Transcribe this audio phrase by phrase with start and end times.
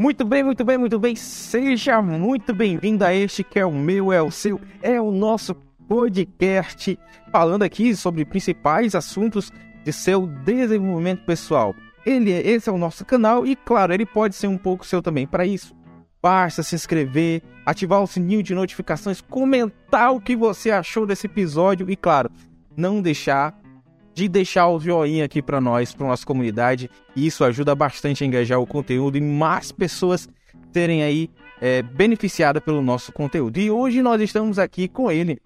[0.00, 1.14] Muito bem, muito bem, muito bem.
[1.14, 5.54] Seja muito bem-vindo a este que é o meu, é o seu, é o nosso
[5.86, 6.98] podcast,
[7.30, 9.52] falando aqui sobre principais assuntos
[9.84, 11.74] de seu desenvolvimento pessoal.
[12.06, 15.02] Ele, é, esse é o nosso canal e, claro, ele pode ser um pouco seu
[15.02, 15.26] também.
[15.26, 15.76] Para isso,
[16.22, 21.90] basta se inscrever, ativar o sininho de notificações, comentar o que você achou desse episódio
[21.90, 22.30] e, claro,
[22.74, 23.59] não deixar
[24.20, 26.90] de deixar o joinha aqui para nós, para nossa comunidade.
[27.16, 30.28] Isso ajuda bastante a engajar o conteúdo e mais pessoas
[30.72, 33.58] terem aí é, beneficiada pelo nosso conteúdo.
[33.58, 35.40] E hoje nós estamos aqui com ele.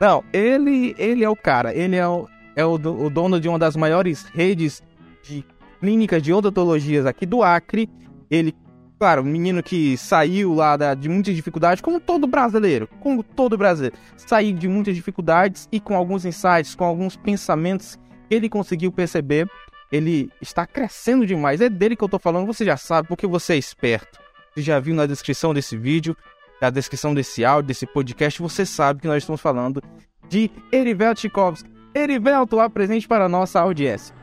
[0.00, 1.74] Não, ele, ele é o cara.
[1.74, 4.80] Ele é o, é o, o dono de uma das maiores redes
[5.22, 5.44] de
[5.80, 7.90] clínicas de odontologias aqui do Acre.
[8.30, 8.54] Ele
[8.96, 13.58] claro, um menino que saiu lá da, de muitas dificuldades, como todo brasileiro, como todo
[13.58, 17.98] brasileiro, saiu de muitas dificuldades e com alguns insights, com alguns pensamentos
[18.30, 19.48] ele conseguiu perceber,
[19.90, 21.60] ele está crescendo demais.
[21.60, 24.18] É dele que eu estou falando, você já sabe, porque você é esperto.
[24.54, 26.16] Você já viu na descrição desse vídeo,
[26.60, 29.82] na descrição desse áudio, desse podcast, você sabe que nós estamos falando
[30.28, 31.70] de Erivelto Tchaikovsky.
[31.94, 34.14] Erivelto, apresente para a nossa audiência.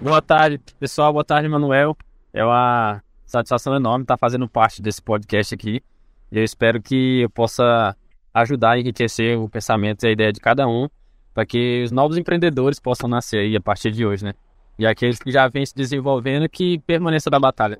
[0.00, 1.12] Boa tarde, pessoal.
[1.12, 1.96] Boa tarde, Manuel.
[2.32, 5.82] É uma satisfação enorme estar fazendo parte desse podcast aqui.
[6.30, 7.96] E eu espero que eu possa
[8.34, 10.88] ajudar a enriquecer o pensamento e a ideia de cada um,
[11.34, 14.34] para que os novos empreendedores possam nascer aí a partir de hoje, né?
[14.78, 17.78] E aqueles que já vêm se desenvolvendo que permaneçam da batalha.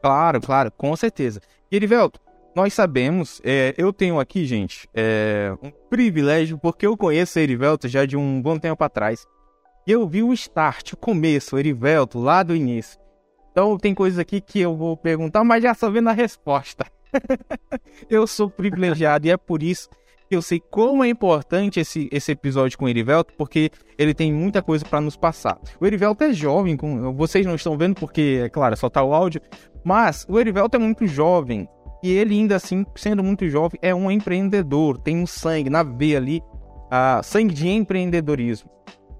[0.00, 1.40] Claro, claro, com certeza.
[1.70, 2.20] Erivelto,
[2.54, 8.06] nós sabemos, é, eu tenho aqui, gente, é, um privilégio, porque eu conheço Erivelto já
[8.06, 9.26] de um bom tempo atrás.
[9.86, 12.98] E eu vi o start, o começo, o Erivelto, lá do início.
[13.50, 16.86] Então tem coisas aqui que eu vou perguntar, mas já sabendo a resposta.
[18.08, 19.88] eu sou privilegiado e é por isso
[20.34, 24.62] eu sei como é importante esse, esse episódio com o Erivelto, porque ele tem muita
[24.62, 25.58] coisa para nos passar.
[25.80, 29.14] O Erivelto é jovem, com, vocês não estão vendo porque, é claro, só tá o
[29.14, 29.40] áudio,
[29.84, 31.68] mas o Erivelto é muito jovem.
[32.02, 36.18] E ele, ainda assim, sendo muito jovem, é um empreendedor, tem um sangue na veia
[36.18, 36.42] ali,
[37.24, 38.70] sangue de empreendedorismo.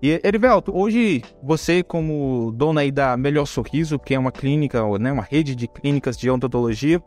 [0.00, 5.10] E Erivelto, hoje você como dona aí da Melhor Sorriso, que é uma clínica, né,
[5.10, 7.02] uma rede de clínicas de odontologia,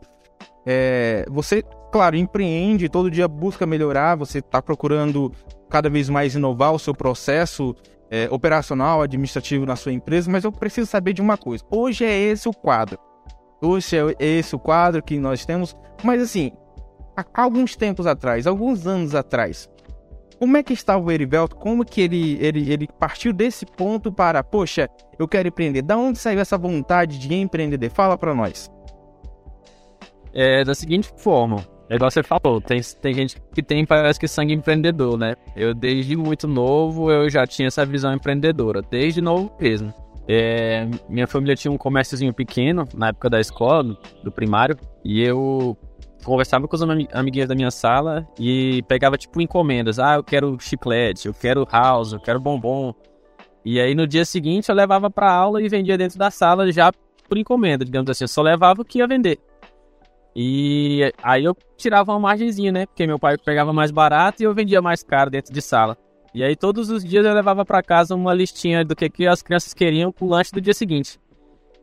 [0.66, 5.32] é, você, claro, empreende, todo dia busca melhorar, você está procurando
[5.68, 7.74] cada vez mais inovar o seu processo
[8.10, 11.64] é, operacional, administrativo na sua empresa, mas eu preciso saber de uma coisa.
[11.70, 12.98] Hoje é esse o quadro.
[13.60, 16.52] Hoje é esse o quadro que nós temos, mas assim,
[17.16, 19.68] há alguns tempos atrás, alguns anos atrás,
[20.42, 21.54] como é que estava o Erivelto?
[21.54, 25.82] Como que ele, ele, ele partiu desse ponto para, poxa, eu quero empreender?
[25.82, 27.88] Da onde saiu essa vontade de empreender?
[27.90, 28.68] Fala para nós.
[30.34, 34.26] É da seguinte forma, é igual você falou, tem, tem gente que tem, parece que
[34.26, 35.34] sangue empreendedor, né?
[35.54, 39.92] Eu, desde muito novo, eu já tinha essa visão empreendedora, desde novo mesmo.
[40.26, 45.20] É, minha família tinha um comérciozinho pequeno na época da escola, do, do primário, e
[45.20, 45.76] eu
[46.24, 46.82] conversava com as
[47.12, 49.98] amiguinhas da minha sala e pegava, tipo, encomendas.
[49.98, 52.94] Ah, eu quero chiclete, eu quero house, eu quero bombom.
[53.64, 56.90] E aí, no dia seguinte, eu levava pra aula e vendia dentro da sala já
[57.28, 58.24] por encomenda, digamos assim.
[58.24, 59.38] Eu só levava o que ia vender.
[60.34, 62.86] E aí eu tirava uma margenzinha, né?
[62.86, 65.96] Porque meu pai pegava mais barato e eu vendia mais caro dentro de sala.
[66.34, 69.42] E aí todos os dias eu levava para casa uma listinha do que, que as
[69.42, 71.20] crianças queriam pro lanche do dia seguinte.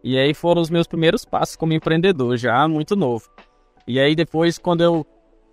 [0.04, 3.30] E aí foram os meus primeiros passos como empreendedor, já muito novo.
[3.88, 5.06] E aí depois, quando eu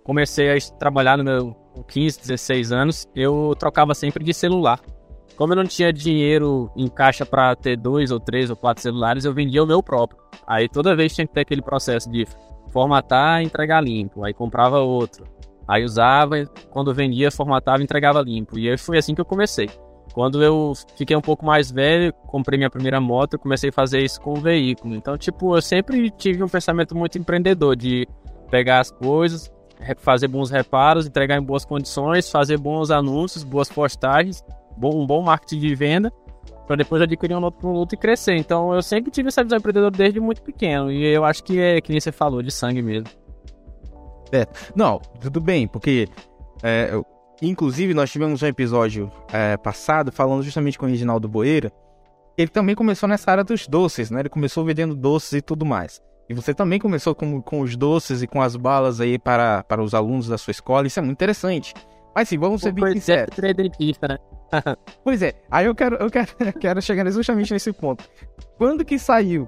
[0.03, 1.55] comecei a trabalhar no meu
[1.87, 4.79] 15, 16 anos, eu trocava sempre de celular.
[5.35, 9.25] Como eu não tinha dinheiro em caixa para ter dois ou três ou quatro celulares,
[9.25, 10.19] eu vendia o meu próprio.
[10.47, 12.25] Aí toda vez tinha que ter aquele processo de
[12.77, 14.23] formatar entregar limpo.
[14.23, 15.25] Aí comprava outro.
[15.67, 18.59] Aí usava, quando vendia, formatava entregava limpo.
[18.59, 19.67] E foi assim que eu comecei.
[20.13, 24.21] Quando eu fiquei um pouco mais velho, comprei minha primeira moto, comecei a fazer isso
[24.21, 24.93] com o veículo.
[24.93, 28.07] Então, tipo, eu sempre tive um pensamento muito empreendedor de
[28.51, 29.51] pegar as coisas,
[29.97, 34.43] fazer bons reparos, entregar em boas condições, fazer bons anúncios, boas postagens,
[34.81, 36.13] um bom marketing de venda,
[36.67, 38.35] para depois adquirir um outro produto e crescer.
[38.35, 41.81] Então eu sempre tive essa visão empreendedora desde muito pequeno, e eu acho que é
[41.81, 43.07] que nem você falou, de sangue mesmo.
[44.31, 46.07] É, não, tudo bem, porque
[46.61, 47.05] é, eu,
[47.41, 51.71] inclusive nós tivemos um episódio é, passado falando justamente com o Reginaldo Boeira,
[52.37, 54.19] ele também começou nessa área dos doces, né?
[54.19, 56.01] Ele começou vendendo doces e tudo mais.
[56.29, 59.81] E você também começou com, com os doces e com as balas aí para, para
[59.81, 60.85] os alunos da sua escola.
[60.85, 61.73] Isso é muito interessante.
[62.17, 63.35] Mas sim, vamos ser bem sinceros.
[64.09, 64.17] né?
[65.03, 66.29] pois é, aí eu quero, eu quero,
[66.59, 68.03] quero chegar justamente nesse ponto.
[68.57, 69.47] Quando que saiu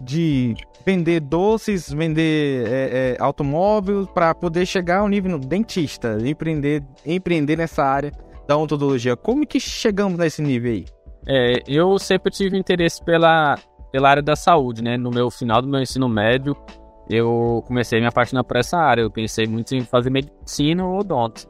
[0.00, 0.54] de
[0.86, 7.58] vender doces, vender é, é, automóvel, para poder chegar ao nível no dentista, empreender, empreender
[7.58, 8.10] nessa área
[8.48, 9.14] da odontologia?
[9.14, 10.86] Como que chegamos nesse nível aí?
[11.28, 13.58] É, eu sempre tive interesse pela
[13.92, 14.96] pela área da saúde, né?
[14.96, 16.56] No meu final do meu ensino médio,
[17.10, 19.02] eu comecei a me apaixonar por essa área.
[19.02, 21.46] Eu pensei muito em fazer medicina ou odonto.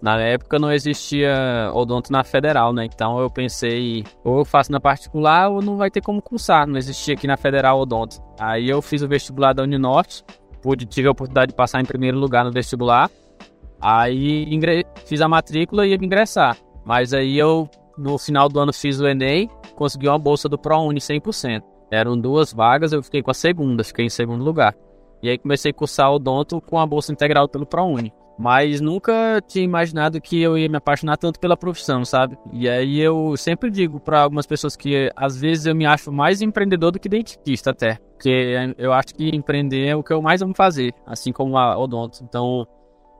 [0.00, 2.84] Na época não existia odonto na federal, né?
[2.84, 6.66] Então eu pensei, ou eu faço na particular ou não vai ter como cursar.
[6.66, 8.20] Não existia aqui na federal odonto.
[8.38, 10.24] Aí eu fiz o vestibular da Uninorte,
[10.62, 13.10] pude, tive a oportunidade de passar em primeiro lugar no vestibular.
[13.80, 14.46] Aí
[15.04, 16.56] fiz a matrícula e ia ingressar.
[16.84, 21.00] Mas aí eu, no final do ano, fiz o Enem, consegui uma bolsa do ProUni
[21.00, 21.62] 100%.
[21.90, 24.74] Eram duas vagas, eu fiquei com a segunda, fiquei em segundo lugar.
[25.22, 28.12] E aí comecei a cursar odonto com a bolsa integral pelo ProUni.
[28.38, 32.38] Mas nunca tinha imaginado que eu ia me apaixonar tanto pela profissão, sabe?
[32.52, 36.40] E aí eu sempre digo para algumas pessoas que às vezes eu me acho mais
[36.40, 37.98] empreendedor do que dentista até.
[38.12, 41.76] Porque eu acho que empreender é o que eu mais amo fazer, assim como a
[41.76, 42.22] odonto.
[42.22, 42.64] Então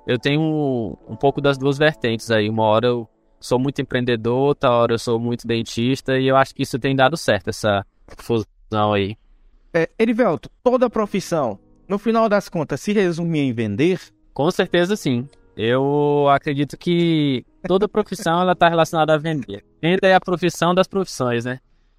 [0.06, 2.48] eu tenho um, um pouco das duas vertentes aí.
[2.48, 3.08] Uma hora eu
[3.40, 6.94] sou muito empreendedor, outra hora eu sou muito dentista e eu acho que isso tem
[6.94, 7.84] dado certo, essa
[8.16, 9.16] fusão aí.
[9.74, 14.00] É, Erivelto, toda profissão, no final das contas, se resume em vender?
[14.38, 15.28] Com certeza sim.
[15.56, 19.64] Eu acredito que toda profissão ela está relacionada a vender.
[19.82, 21.58] Venda é a profissão das profissões, né?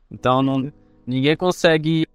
[0.09, 0.71] Então não,
[1.05, 2.07] ninguém consegue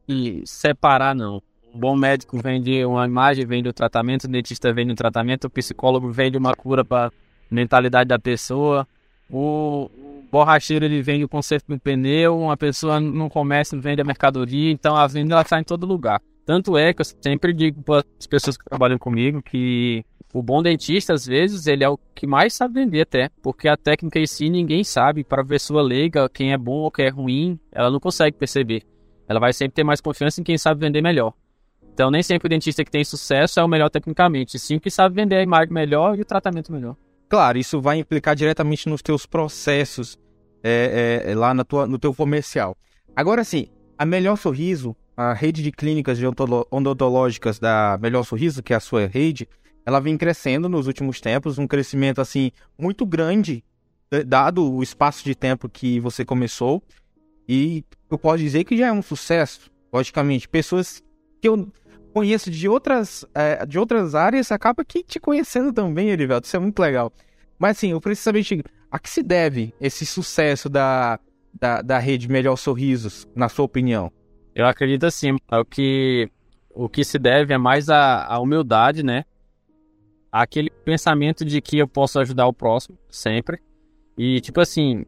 [0.46, 1.42] separar não.
[1.74, 5.50] Um bom médico vende uma imagem, vende o tratamento, o dentista vende o tratamento, o
[5.50, 7.12] psicólogo vende uma cura para
[7.50, 8.88] mentalidade da pessoa.
[9.30, 9.90] O
[10.32, 14.96] borracheiro ele vende o conserto um pneu, uma pessoa no comércio vende a mercadoria, então
[14.96, 16.18] a venda ela está em todo lugar.
[16.46, 20.02] Tanto é que eu sempre digo para as pessoas que trabalham comigo que
[20.34, 23.76] o bom dentista, às vezes, ele é o que mais sabe vender até, porque a
[23.76, 25.22] técnica em si ninguém sabe.
[25.22, 28.82] Para a pessoa leiga, quem é bom ou quem é ruim, ela não consegue perceber.
[29.28, 31.32] Ela vai sempre ter mais confiança em quem sabe vender melhor.
[31.92, 34.90] Então, nem sempre o dentista que tem sucesso é o melhor tecnicamente, sim o que
[34.90, 36.96] sabe vender a imagem melhor e o tratamento melhor.
[37.28, 40.18] Claro, isso vai implicar diretamente nos teus processos
[40.64, 42.76] é, é, lá na tua, no teu comercial.
[43.14, 46.18] Agora sim, a Melhor Sorriso, a rede de clínicas
[46.70, 49.48] odontológicas da Melhor Sorriso, que é a sua rede,
[49.86, 53.64] ela vem crescendo nos últimos tempos, um crescimento assim muito grande,
[54.26, 56.82] dado o espaço de tempo que você começou.
[57.48, 60.48] E eu posso dizer que já é um sucesso, logicamente.
[60.48, 61.02] Pessoas
[61.40, 61.70] que eu
[62.12, 66.46] conheço de outras, é, de outras áreas acaba que te conhecendo também, Erivelto.
[66.46, 67.12] Isso é muito legal.
[67.58, 71.18] Mas assim, eu preciso saber a que se deve esse sucesso da,
[71.52, 74.10] da, da rede Melhor Sorrisos, na sua opinião?
[74.54, 76.30] Eu acredito assim, o que,
[76.70, 79.24] o que se deve é mais a, a humildade, né?
[80.42, 83.60] Aquele pensamento de que eu posso ajudar o próximo sempre.
[84.18, 85.04] E tipo assim,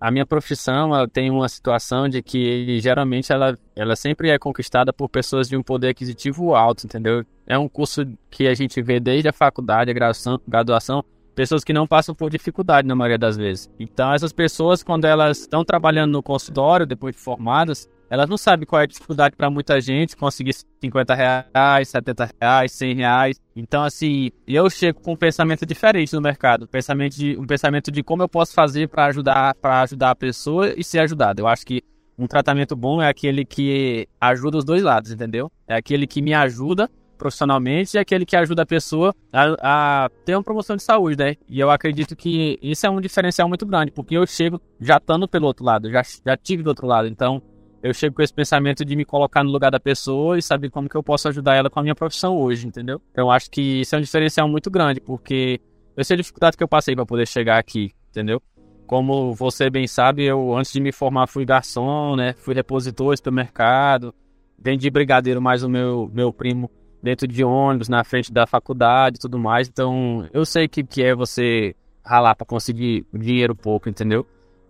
[0.00, 4.92] a minha profissão ela tem uma situação de que geralmente ela, ela sempre é conquistada
[4.92, 7.24] por pessoas de um poder aquisitivo alto, entendeu?
[7.44, 11.04] É um curso que a gente vê desde a faculdade, a graduação, graduação
[11.34, 13.68] pessoas que não passam por dificuldade na maioria das vezes.
[13.80, 18.66] Então essas pessoas quando elas estão trabalhando no consultório depois de formadas, elas não sabem
[18.66, 23.40] qual é a dificuldade para muita gente conseguir 50 reais, 70 reais, 100 reais.
[23.54, 26.64] Então, assim, eu chego com um pensamento diferente no mercado.
[26.64, 30.14] Um pensamento de, um pensamento de como eu posso fazer para ajudar, para ajudar a
[30.14, 31.40] pessoa e ser ajudado.
[31.40, 31.82] Eu acho que
[32.18, 35.50] um tratamento bom é aquele que ajuda os dois lados, entendeu?
[35.66, 40.34] É aquele que me ajuda profissionalmente e aquele que ajuda a pessoa a, a, ter
[40.34, 41.36] uma promoção de saúde, né?
[41.48, 45.26] E eu acredito que isso é um diferencial muito grande, porque eu chego já estando
[45.26, 47.08] pelo outro lado, já, já tive do outro lado.
[47.08, 47.42] Então,
[47.82, 50.88] eu chego com esse pensamento de me colocar no lugar da pessoa e saber como
[50.88, 53.00] que eu posso ajudar ela com a minha profissão hoje, entendeu?
[53.12, 55.60] Então, acho que isso é um diferencial muito grande, porque
[55.96, 58.42] eu sei a dificuldade que eu passei para poder chegar aqui, entendeu?
[58.86, 62.34] Como você bem sabe, eu antes de me formar fui garçom, né?
[62.34, 64.14] Fui repositor do supermercado,
[64.58, 66.70] vendi brigadeiro mais o meu, meu primo
[67.02, 69.68] dentro de ônibus, na frente da faculdade e tudo mais.
[69.68, 74.26] Então, eu sei que, que é você ralar para conseguir dinheiro pouco, entendeu?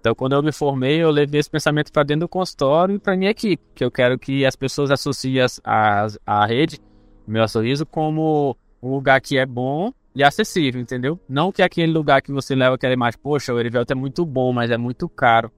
[0.07, 3.17] Então, quando eu me formei, eu levei esse pensamento para dentro do consultório e para
[3.17, 6.79] minha equipe, que eu quero que as pessoas associem a, a rede,
[7.27, 11.19] meu sorriso, como um lugar que é bom e acessível, entendeu?
[11.29, 14.53] Não que aquele lugar que você leva aquela imagem, poxa, o Erivelto é muito bom,
[14.53, 15.51] mas é muito caro.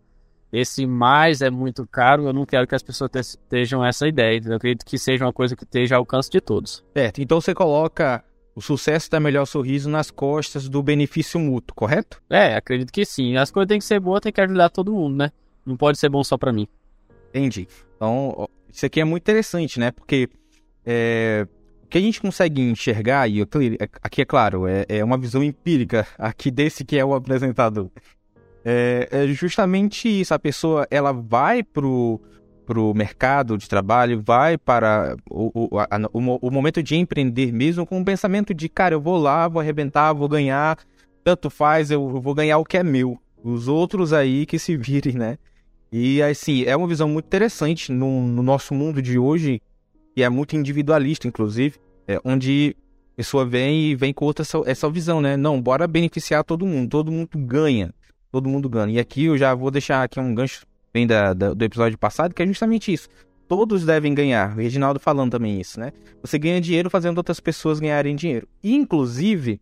[0.50, 4.40] Esse mais é muito caro, eu não quero que as pessoas estejam essa ideia.
[4.42, 6.82] Eu acredito que seja uma coisa que esteja ao alcance de todos.
[6.96, 8.24] Certo, então você coloca
[8.58, 12.20] o sucesso da Melhor Sorriso nas costas do benefício mútuo, correto?
[12.28, 13.36] É, acredito que sim.
[13.36, 15.30] As coisas têm que ser boas, tem que ajudar todo mundo, né?
[15.64, 16.66] Não pode ser bom só para mim.
[17.28, 17.68] Entendi.
[17.94, 19.92] Então, isso aqui é muito interessante, né?
[19.92, 20.28] Porque
[20.84, 21.46] é,
[21.84, 23.46] o que a gente consegue enxergar, e
[24.02, 27.88] aqui é claro, é, é uma visão empírica aqui desse que é o apresentador.
[28.64, 30.34] É, é justamente isso.
[30.34, 32.20] A pessoa ela vai pro
[32.68, 37.50] para o mercado de trabalho, vai para o, o, a, o, o, momento de empreender
[37.50, 40.76] mesmo com o pensamento de, cara, eu vou lá, vou arrebentar, vou ganhar,
[41.24, 43.18] tanto faz, eu vou ganhar o que é meu.
[43.42, 45.38] Os outros aí que se virem, né?
[45.90, 49.62] E assim, é uma visão muito interessante no, no nosso mundo de hoje,
[50.14, 52.76] que é muito individualista, inclusive, é, onde
[53.14, 55.38] a pessoa vem e vem com outra essa, essa visão, né?
[55.38, 57.94] Não, bora beneficiar todo mundo, todo mundo ganha,
[58.30, 58.92] todo mundo ganha.
[58.92, 62.34] E aqui eu já vou deixar aqui um gancho bem da, da, do episódio passado,
[62.34, 63.08] que é justamente isso.
[63.46, 64.52] Todos devem ganhar.
[64.52, 65.92] O Reginaldo falando também isso, né?
[66.22, 68.46] Você ganha dinheiro fazendo outras pessoas ganharem dinheiro.
[68.62, 69.60] Inclusive,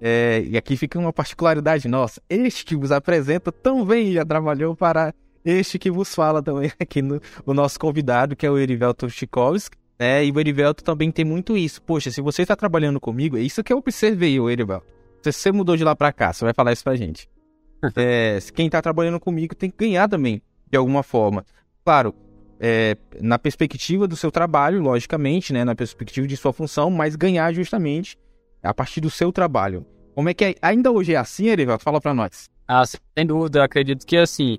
[0.00, 2.20] é, e aqui fica uma particularidade nossa.
[2.28, 5.12] Este que vos apresenta também já trabalhou para
[5.44, 9.76] este que vos fala também aqui no o nosso convidado, que é o Erivelto Chikovski.
[9.98, 10.24] Né?
[10.24, 11.80] E o Erivelto também tem muito isso.
[11.82, 14.86] Poxa, se você está trabalhando comigo, é isso que eu observei, o Erivelto.
[15.22, 17.28] Se você mudou de lá para cá, você vai falar isso pra gente.
[17.96, 21.44] é, quem está trabalhando comigo tem que ganhar também, de alguma forma.
[21.84, 22.14] Claro,
[22.58, 25.64] é, na perspectiva do seu trabalho, logicamente, né?
[25.64, 28.18] Na perspectiva de sua função, mas ganhar justamente
[28.62, 29.86] a partir do seu trabalho.
[30.14, 30.54] Como é que é?
[30.62, 31.84] Ainda hoje é assim, Erivelto?
[31.84, 32.48] Fala para nós.
[32.66, 34.58] Ah, sem dúvida, acredito que assim,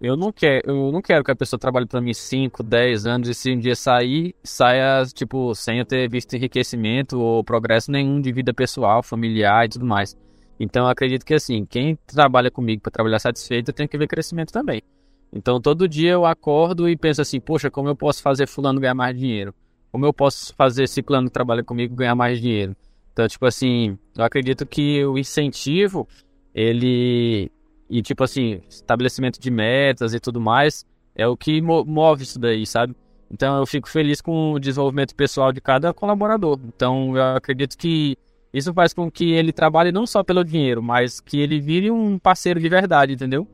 [0.00, 3.28] eu não quero, eu não quero que a pessoa trabalhe para mim 5, 10 anos
[3.28, 8.20] e se um dia sair, saia, tipo, sem eu ter visto enriquecimento ou progresso nenhum
[8.20, 10.14] de vida pessoal, familiar e tudo mais.
[10.60, 14.82] Então acredito que assim, quem trabalha comigo para trabalhar satisfeito tem que ver crescimento também.
[15.36, 18.94] Então todo dia eu acordo e penso assim, poxa, como eu posso fazer fulano ganhar
[18.94, 19.54] mais dinheiro?
[19.92, 22.74] Como eu posso fazer ciclano que trabalha comigo ganhar mais dinheiro?
[23.12, 26.08] Então, tipo assim, eu acredito que o incentivo,
[26.54, 27.50] ele
[27.88, 32.66] e, tipo assim, estabelecimento de metas e tudo mais é o que move isso daí,
[32.66, 32.94] sabe?
[33.30, 36.58] Então eu fico feliz com o desenvolvimento pessoal de cada colaborador.
[36.66, 38.16] Então eu acredito que
[38.52, 42.18] isso faz com que ele trabalhe não só pelo dinheiro, mas que ele vire um
[42.18, 43.46] parceiro de verdade, entendeu?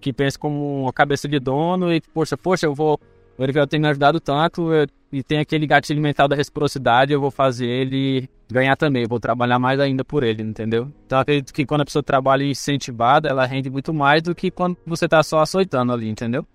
[0.00, 2.98] Que pense como uma cabeça de dono e, poxa, poxa, eu vou.
[3.36, 7.20] O Erivel tem me ajudado tanto eu, e tem aquele gatilho mental da reciprocidade, eu
[7.20, 10.90] vou fazer ele ganhar também, vou trabalhar mais ainda por ele, entendeu?
[11.06, 14.76] Então acredito que quando a pessoa trabalha incentivada, ela rende muito mais do que quando
[14.86, 16.46] você tá só açoitando ali, entendeu?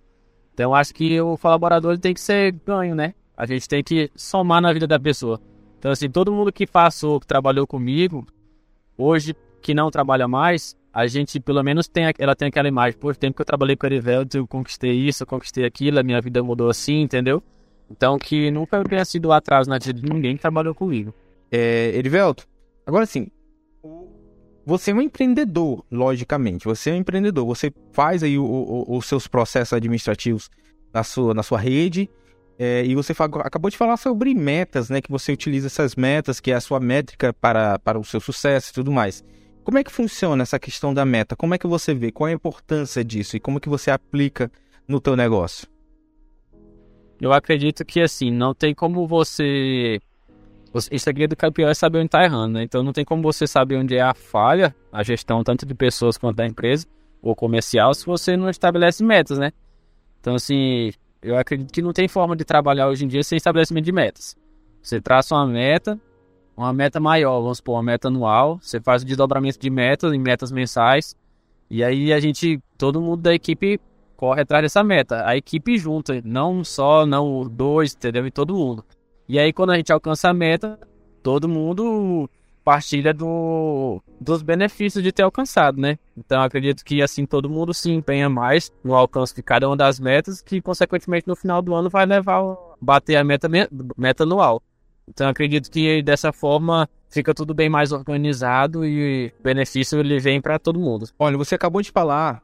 [0.54, 3.14] Então acho que o colaborador tem que ser ganho, né?
[3.36, 5.40] A gente tem que somar na vida da pessoa.
[5.78, 8.28] Então assim, todo mundo que passou, que trabalhou comigo,
[8.98, 13.16] hoje que não trabalha mais, a gente pelo menos tem, ela tem aquela imagem, por
[13.16, 16.22] tempo que eu trabalhei com a Erivelto, eu conquistei isso, eu conquistei aquilo, a minha
[16.22, 17.42] vida mudou assim, entendeu?
[17.90, 21.14] Então que nunca tenha sido atraso na vida de ninguém que trabalhou comigo.
[21.52, 22.48] É, Erivelto,
[22.86, 23.28] agora sim,
[24.66, 26.66] você é um empreendedor, logicamente.
[26.66, 27.44] Você é um empreendedor.
[27.48, 30.50] Você faz aí o, o, os seus processos administrativos
[30.94, 32.08] na sua, na sua rede.
[32.60, 33.14] É, e você
[33.44, 35.02] acabou de falar sobre metas, né?
[35.02, 38.70] Que você utiliza essas metas, que é a sua métrica para, para o seu sucesso
[38.70, 39.24] e tudo mais.
[39.70, 41.36] Como é que funciona essa questão da meta?
[41.36, 42.12] Como é que você vê?
[42.12, 43.38] Qual é a importância disso?
[43.38, 44.52] E como que você aplica
[44.88, 45.68] no teu negócio?
[47.22, 50.00] Eu acredito que, assim, não tem como você
[50.74, 52.64] o segredo do campeão é saber onde está errando, né?
[52.64, 56.18] Então não tem como você saber onde é a falha, a gestão tanto de pessoas
[56.18, 56.88] quanto da empresa
[57.22, 59.52] ou comercial, se você não estabelece metas, né?
[60.20, 63.86] Então, assim, eu acredito que não tem forma de trabalhar hoje em dia sem estabelecimento
[63.86, 64.36] de metas.
[64.82, 66.00] Você traça uma meta,
[66.60, 70.20] uma meta maior, vamos supor, uma meta anual, você faz o desdobramento de metas em
[70.20, 71.16] metas mensais,
[71.70, 73.80] e aí a gente, todo mundo da equipe
[74.18, 75.26] corre atrás dessa meta.
[75.26, 78.28] A equipe junta, não só, não dois, entendeu?
[78.28, 78.84] E todo mundo.
[79.28, 80.78] E aí, quando a gente alcança a meta,
[81.24, 82.30] todo mundo
[82.66, 85.98] partilha do, dos benefícios de ter alcançado, né?
[86.18, 90.00] Então, acredito que assim todo mundo se empenha mais no alcance de cada uma das
[90.00, 92.42] metas, que consequentemente no final do ano vai levar
[92.82, 93.48] bater a meta,
[93.96, 94.62] meta anual.
[95.10, 100.40] Então, acredito que dessa forma fica tudo bem mais organizado e o benefício ele vem
[100.40, 101.10] para todo mundo.
[101.18, 102.44] Olha, você acabou de falar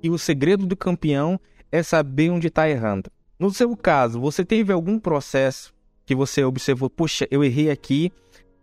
[0.00, 1.38] que o segredo do campeão
[1.70, 3.10] é saber onde está errando.
[3.38, 5.74] No seu caso, você teve algum processo
[6.06, 8.12] que você observou, puxa, eu errei aqui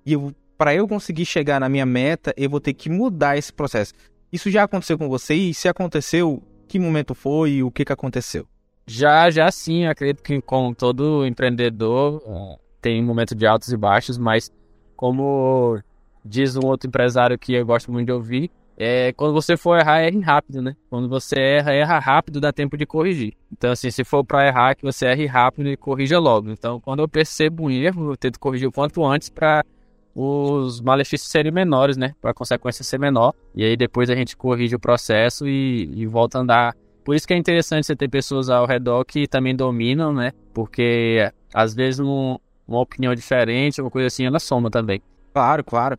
[0.06, 0.16] e
[0.58, 3.94] para eu conseguir chegar na minha meta, eu vou ter que mudar esse processo.
[4.32, 5.34] Isso já aconteceu com você?
[5.34, 8.48] E se aconteceu, que momento foi e o que, que aconteceu?
[8.88, 12.22] Já, já sim, acredito que com todo empreendedor
[12.82, 14.52] tem um momento de altos e baixos, mas
[14.96, 15.80] como
[16.24, 20.02] diz um outro empresário que eu gosto muito de ouvir, é, quando você for errar,
[20.02, 20.76] erre rápido, né?
[20.90, 23.34] Quando você erra, erra rápido, dá tempo de corrigir.
[23.52, 26.50] Então, assim, se for para errar, que você erre rápido e corrija logo.
[26.50, 29.64] Então, quando eu percebo um erro, eu tento corrigir o quanto antes para
[30.16, 32.16] os malefícios serem menores, né?
[32.20, 33.34] Para a consequência ser menor.
[33.54, 36.76] E aí depois a gente corrige o processo e, e volta a andar.
[37.04, 40.32] Por isso que é interessante você ter pessoas ao redor que também dominam, né?
[40.54, 42.38] Porque às vezes um,
[42.68, 45.02] uma opinião diferente, uma coisa assim, ela soma também.
[45.34, 45.98] Claro, claro.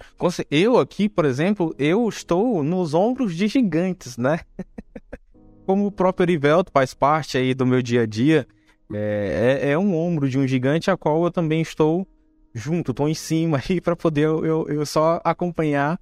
[0.50, 4.40] Eu aqui, por exemplo, eu estou nos ombros de gigantes, né?
[5.66, 8.47] Como o próprio Erivelto faz parte aí do meu dia a dia,
[8.92, 12.07] é, é, é, um ombro de um gigante a qual eu também estou
[12.54, 15.99] junto, estou em cima aí para poder eu, eu, só acompanhar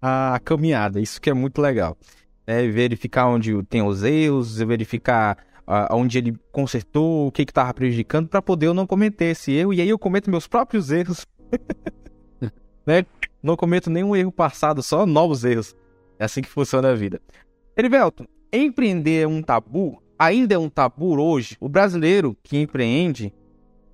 [0.00, 1.00] a caminhada.
[1.00, 1.96] Isso que é muito legal.
[2.46, 5.38] É verificar onde tem os erros, verificar
[5.90, 9.72] onde ele consertou, o que estava prejudicando, para poder eu não cometer esse erro.
[9.72, 11.26] E aí eu cometo meus próprios erros.
[12.86, 13.04] né?
[13.42, 15.74] Não cometo nenhum erro passado, só novos erros.
[16.18, 17.20] É assim que funciona a vida.
[17.76, 20.02] Erivelto, empreender é um tabu?
[20.18, 21.56] Ainda é um tabu hoje?
[21.60, 23.34] O brasileiro que empreende,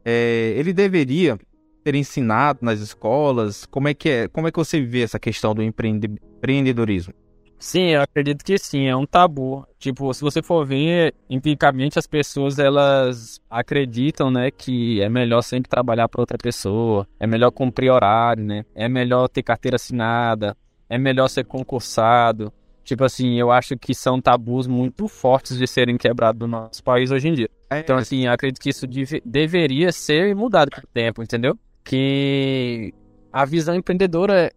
[0.05, 1.39] é, ele deveria
[1.83, 3.65] ter ensinado nas escolas?
[3.67, 4.29] Como é que é?
[4.29, 7.15] Como é que você vê essa questão do empreendedorismo?
[7.61, 9.67] Sim, eu acredito que sim, é um tabu.
[9.79, 15.69] Tipo, se você for ver, empiricamente as pessoas elas acreditam, né, que é melhor sempre
[15.69, 18.65] trabalhar para outra pessoa, é melhor cumprir horário, né?
[18.75, 20.57] É melhor ter carteira assinada,
[20.89, 22.51] é melhor ser concursado.
[22.83, 27.11] Tipo assim, eu acho que são tabus muito fortes de serem quebrados no nosso país
[27.11, 27.51] hoje em dia.
[27.69, 27.81] É.
[27.81, 31.59] Então, assim, eu acredito que isso deve, deveria ser mudado com o tempo, entendeu?
[31.85, 32.95] Que
[33.31, 34.51] a visão empreendedora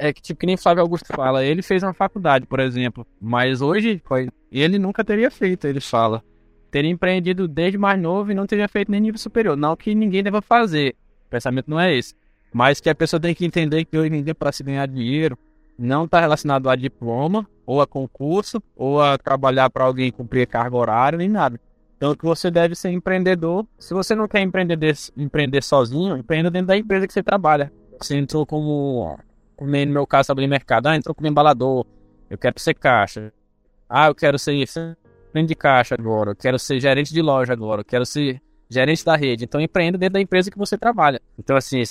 [0.00, 3.60] é que, tipo, que nem Flávio Augusto fala, ele fez uma faculdade, por exemplo, mas
[3.60, 4.02] hoje
[4.50, 6.24] ele nunca teria feito, ele fala.
[6.70, 9.56] Teria empreendido desde mais novo e não teria feito nem nível superior.
[9.56, 12.14] Não que ninguém deva fazer, o pensamento não é esse.
[12.52, 15.38] Mas que a pessoa tem que entender que hoje em dia, para se ganhar dinheiro,
[15.78, 20.76] não está relacionado a diploma, ou a concurso, ou a trabalhar para alguém cumprir carga
[20.76, 21.60] horária, nem nada.
[21.96, 23.66] Então, que você deve ser empreendedor.
[23.78, 24.78] Se você não quer empreender,
[25.16, 27.70] empreender sozinho, empreenda dentro da empresa que você trabalha.
[28.00, 29.18] Você entrou como
[29.60, 30.86] como no meu caso, abrir mercado.
[30.86, 31.84] Ah, entrou como embalador.
[32.30, 33.30] Eu quero ser caixa.
[33.86, 34.66] Ah, eu quero ser
[35.30, 36.30] frente de caixa agora.
[36.30, 37.82] Eu quero ser gerente de loja agora.
[37.82, 38.40] Eu quero ser
[38.70, 39.44] gerente da rede.
[39.44, 41.20] Então, empreenda dentro da empresa que você trabalha.
[41.38, 41.82] Então, assim,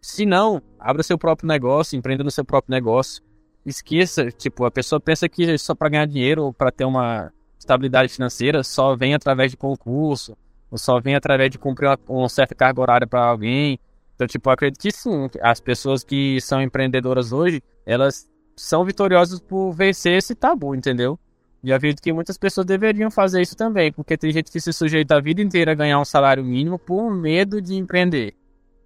[0.00, 3.20] se não, abra seu próprio negócio, empreenda no seu próprio negócio.
[3.66, 8.12] Esqueça, tipo, a pessoa pensa que só para ganhar dinheiro ou para ter uma estabilidade
[8.12, 10.36] financeira só vem através de concurso,
[10.70, 13.80] ou só vem através de cumprir uma, uma certa carga horária para alguém,
[14.18, 19.38] então, tipo, eu acredito que sim, as pessoas que são empreendedoras hoje, elas são vitoriosas
[19.38, 21.16] por vencer esse tabu, entendeu?
[21.62, 25.14] E acredito que muitas pessoas deveriam fazer isso também, porque tem gente que se sujeita
[25.14, 28.34] a vida inteira a ganhar um salário mínimo por medo de empreender,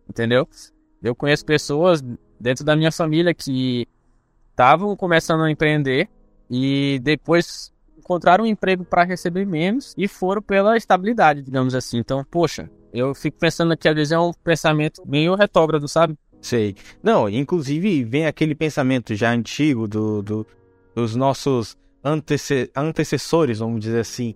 [0.07, 0.47] entendeu?
[1.03, 2.05] Eu conheço pessoas
[2.39, 3.89] dentro da minha família que
[4.51, 6.11] estavam começando a empreender
[6.51, 7.73] e depois
[8.13, 11.99] encontraram um emprego para receber menos e foram pela estabilidade, digamos assim.
[11.99, 16.17] Então, poxa, eu fico pensando que às vezes é um pensamento meio retrógrado, sabe?
[16.41, 16.75] Sei.
[17.03, 20.47] Não, inclusive vem aquele pensamento já antigo do, do
[20.95, 24.35] dos nossos antece antecessores, vamos dizer assim.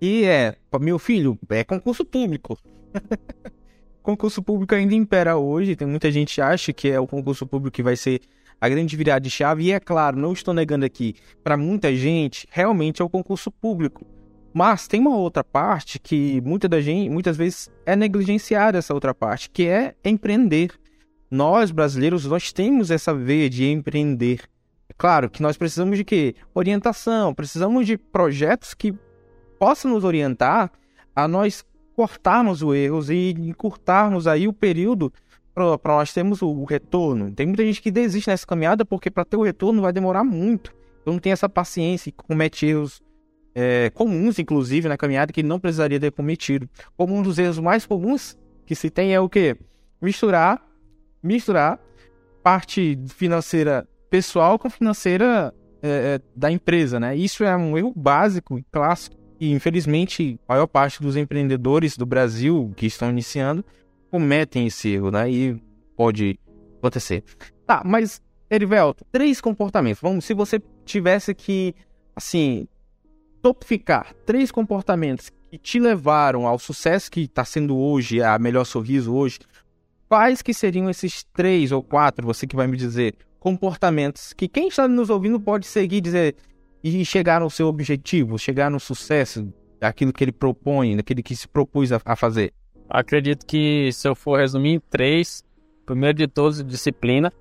[0.00, 2.56] E é, meu filho, é concurso público.
[4.00, 7.74] concurso público ainda impera hoje, tem muita gente que acha que é o concurso público
[7.74, 8.20] que vai ser
[8.60, 12.46] a grande virada de chave, e é claro, não estou negando aqui, para muita gente,
[12.50, 14.04] realmente é o concurso público.
[14.52, 19.14] Mas tem uma outra parte que muita da gente, muitas vezes é negligenciada essa outra
[19.14, 20.72] parte, que é empreender.
[21.30, 24.40] Nós brasileiros nós temos essa veia de empreender.
[24.88, 26.34] É claro que nós precisamos de quê?
[26.54, 28.94] Orientação, precisamos de projetos que
[29.58, 30.72] possam nos orientar
[31.14, 35.12] a nós cortarmos os erros e encurtarmos aí o período
[35.78, 37.30] para nós termos o, retorno.
[37.32, 40.74] Tem muita gente que desiste nessa caminhada porque para ter o retorno vai demorar muito.
[41.02, 43.02] Então não tem essa paciência e comete erros
[43.54, 46.68] é, comuns, inclusive, na caminhada que não precisaria ter cometido.
[46.96, 49.56] Como um dos erros mais comuns que se tem é o que?
[50.00, 50.64] Misturar,
[51.22, 51.80] misturar
[52.42, 57.16] parte financeira pessoal com financeira é, é, da empresa, né?
[57.16, 62.72] Isso é um erro básico, clássico, e infelizmente a maior parte dos empreendedores do Brasil
[62.76, 63.64] que estão iniciando
[64.10, 65.30] cometem esse erro, né?
[65.30, 65.60] E
[65.96, 66.38] pode
[66.78, 67.24] acontecer.
[67.66, 70.00] Tá, mas Erivelto, três comportamentos.
[70.00, 71.74] Vamos, se você tivesse que,
[72.16, 72.66] assim,
[73.42, 79.14] topificar três comportamentos que te levaram ao sucesso que está sendo hoje, a melhor sorriso
[79.14, 79.38] hoje,
[80.08, 84.68] quais que seriam esses três ou quatro, você que vai me dizer, comportamentos que quem
[84.68, 86.36] está nos ouvindo pode seguir dizer
[86.82, 91.46] e chegar no seu objetivo, chegar no sucesso, daquilo que ele propõe, daquele que se
[91.46, 92.52] propôs a, a fazer?
[92.88, 95.44] Acredito que se eu for resumir em três,
[95.84, 97.32] primeiro de todos, disciplina.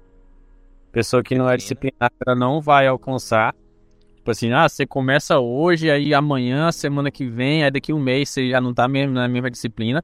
[0.91, 3.55] Pessoa que não é disciplinada não vai alcançar.
[4.15, 8.29] Tipo assim, ah, você começa hoje, aí amanhã, semana que vem, aí daqui um mês
[8.29, 10.03] você já não tá mesmo na mesma disciplina.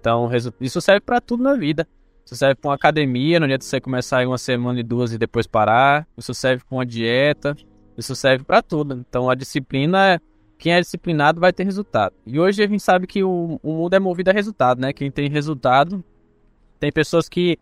[0.00, 1.86] Então, isso serve para tudo na vida.
[2.24, 5.12] Isso serve para uma academia, no dia de você começar aí uma semana e duas
[5.12, 6.06] e depois parar.
[6.16, 7.56] Isso serve para uma dieta.
[7.96, 8.94] Isso serve para tudo.
[8.94, 10.20] Então, a disciplina é
[10.58, 12.14] quem é disciplinado vai ter resultado.
[12.26, 14.92] E hoje a gente sabe que o, o mundo é movido a resultado, né?
[14.92, 16.04] Quem tem resultado,
[16.80, 17.58] tem pessoas que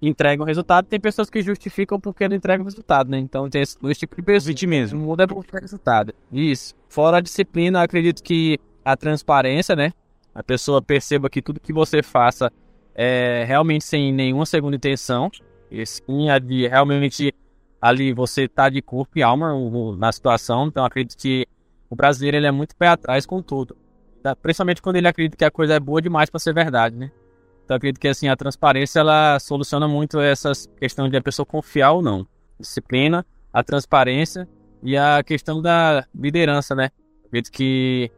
[0.00, 3.18] entregam resultado, tem pessoas que justificam porque não entregam resultado, né?
[3.18, 4.62] Então tem esse dois tipos de pessoas.
[4.62, 5.00] mesmo.
[5.00, 6.12] O mundo é movido a resultado.
[6.32, 6.74] Isso.
[6.88, 9.92] Fora a disciplina, acredito que a transparência, né?
[10.34, 12.50] A pessoa perceba que tudo que você faça
[12.94, 15.30] é realmente sem nenhuma segunda intenção.
[15.70, 17.32] E sim, de realmente
[17.80, 19.52] ali você tá de corpo e alma
[19.96, 20.66] na situação.
[20.66, 21.46] Então acredito que
[21.92, 23.76] o brasileiro ele é muito pé atrás com tudo.
[24.40, 27.12] principalmente quando ele acredita que a coisa é boa demais para ser verdade, né?
[27.62, 31.92] Então, acredito que assim a transparência ela soluciona muito essa questão de a pessoa confiar
[31.92, 32.26] ou não.
[32.58, 34.48] Disciplina, a transparência
[34.82, 36.88] e a questão da liderança, né?
[37.26, 38.10] Acredito que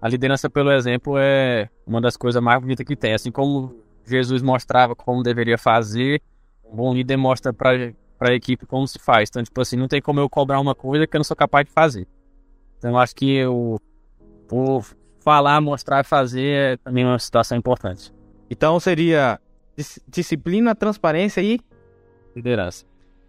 [0.00, 3.14] a liderança pelo exemplo é uma das coisas mais bonitas que tem.
[3.14, 6.22] Assim como Jesus mostrava como deveria fazer,
[6.64, 9.28] um bom líder mostra para a equipe como se faz.
[9.28, 11.66] Então, tipo assim, não tem como eu cobrar uma coisa que eu não sou capaz
[11.66, 12.06] de fazer.
[12.78, 13.80] Então, eu acho que eu,
[14.46, 14.84] por
[15.20, 18.12] falar, mostrar, fazer é também uma situação importante.
[18.48, 19.40] Então, seria
[20.08, 21.60] disciplina, transparência e
[22.34, 22.84] liderança.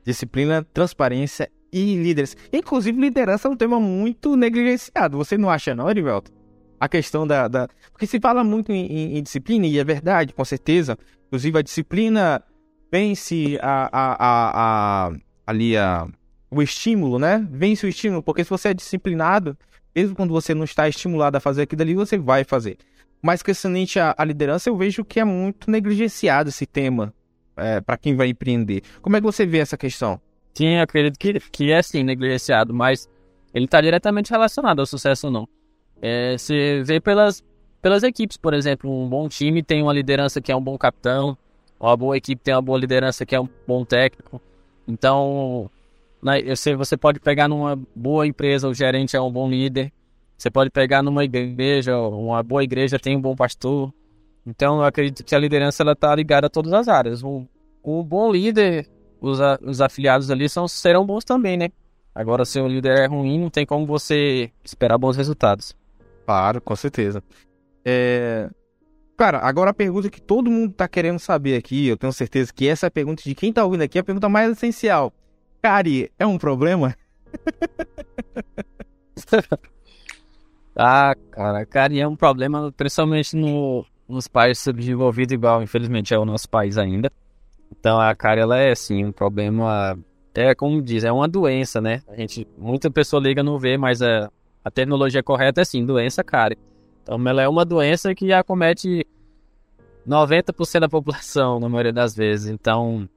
[0.06, 2.36] Disciplina, transparência e liderança.
[2.54, 5.18] Inclusive, liderança é um tema muito negligenciado.
[5.18, 6.32] Você não acha, não, Erivelto?
[6.80, 7.68] A questão da, da.
[7.92, 10.98] Porque se fala muito em, em, em, disciplina, e é verdade, com certeza.
[11.28, 12.42] Inclusive, a disciplina
[12.92, 15.12] vence a, a, a, a
[15.46, 16.08] ali a,
[16.52, 17.48] o estímulo, né?
[17.52, 19.58] Vence o estímulo, porque se você é disciplinado,
[19.96, 22.78] mesmo quando você não está estimulado a fazer aquilo ali, você vai fazer.
[23.22, 27.14] Mas questionante a, a liderança, eu vejo que é muito negligenciado esse tema
[27.58, 28.82] é, para quem vai empreender.
[29.02, 30.20] Como é que você vê essa questão?
[30.54, 33.10] Sim, eu acredito que, que é sim negligenciado, mas
[33.54, 35.48] ele está diretamente relacionado ao sucesso ou não.
[36.02, 37.44] É, você vê pelas,
[37.82, 41.38] pelas equipes, por exemplo, um bom time tem uma liderança que é um bom capitão,
[41.80, 44.42] uma boa equipe tem uma boa liderança que é um bom técnico.
[44.88, 45.70] Então,
[46.22, 46.42] né,
[46.76, 49.92] você pode pegar numa boa empresa, o gerente é um bom líder.
[50.38, 53.94] Você pode pegar numa igreja, uma boa igreja tem um bom pastor.
[54.46, 57.24] Então, eu acredito que a liderança ela está ligada a todas as áreas.
[57.24, 57.46] Um,
[57.84, 58.88] bom líder,
[59.20, 61.70] os, os afiliados ali são, serão bons também, né?
[62.16, 65.76] Agora, se o líder é ruim, não tem como você esperar bons resultados.
[66.26, 67.24] Claro, com certeza.
[67.84, 68.50] É...
[69.18, 72.68] Cara, agora a pergunta que todo mundo tá querendo saber aqui, eu tenho certeza que
[72.68, 75.14] essa é a pergunta de quem tá ouvindo aqui, é a pergunta mais essencial.
[75.62, 76.96] Cari, é um problema?
[80.76, 86.26] ah, cara, Cari é um problema, principalmente no, nos países subdesenvolvidos, igual, infelizmente, é o
[86.26, 87.12] nosso país ainda.
[87.72, 89.98] Então, a Cari, ela é, assim, um problema...
[90.36, 92.02] É, como diz, é uma doença, né?
[92.08, 94.30] A gente, muita pessoa liga não vê, mas é,
[94.64, 96.58] a terminologia correta é sim, doença cárie.
[97.02, 99.06] Então ela é uma doença que acomete
[100.08, 102.50] 90% da população, na maioria das vezes.
[102.50, 103.10] Então,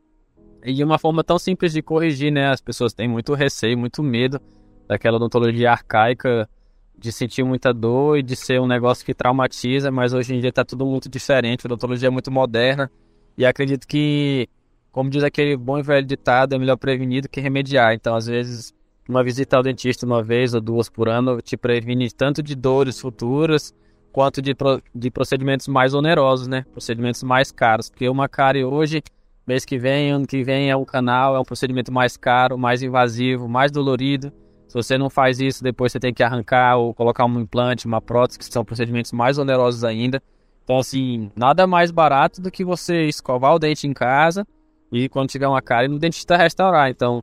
[0.65, 2.51] e uma forma tão simples de corrigir, né?
[2.51, 4.41] As pessoas têm muito receio, muito medo
[4.87, 6.49] daquela odontologia arcaica,
[6.97, 10.51] de sentir muita dor e de ser um negócio que traumatiza, mas hoje em dia
[10.51, 12.91] está tudo muito diferente, a odontologia é muito moderna.
[13.37, 14.49] E acredito que,
[14.91, 17.95] como diz aquele bom e velho ditado, é melhor prevenir do que remediar.
[17.95, 18.75] Então, às vezes,
[19.09, 23.01] uma visita ao dentista uma vez ou duas por ano te previne tanto de dores
[23.01, 23.75] futuras
[24.13, 26.65] quanto de, pro, de procedimentos mais onerosos, né?
[26.71, 27.89] Procedimentos mais caros.
[27.89, 29.03] Porque uma cárie hoje,
[29.47, 32.83] mês que vem, ano que vem é um canal, é um procedimento mais caro, mais
[32.83, 34.33] invasivo, mais dolorido.
[34.69, 38.01] Se você não faz isso, depois você tem que arrancar ou colocar um implante, uma
[38.01, 40.23] prótese, que são procedimentos mais onerosos ainda.
[40.65, 44.47] Então, assim, nada mais barato do que você escovar o dente em casa
[44.91, 46.89] e quando tiver uma cárie no dentista restaurar.
[46.89, 47.23] Então,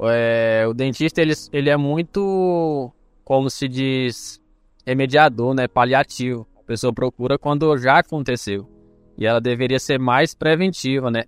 [0.00, 2.90] é, o dentista ele, ele é muito,
[3.24, 4.40] como se diz,
[4.84, 5.68] remediador, né?
[5.68, 6.46] Paliativo.
[6.58, 8.75] A pessoa procura quando já aconteceu.
[9.16, 11.24] E ela deveria ser mais preventiva, né?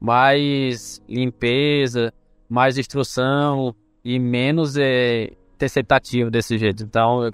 [0.00, 2.12] Mais limpeza,
[2.48, 5.32] mais instrução e menos é,
[6.30, 6.82] desse jeito.
[6.82, 7.30] Então,